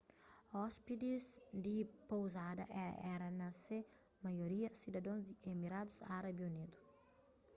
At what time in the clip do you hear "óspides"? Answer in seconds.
0.65-1.25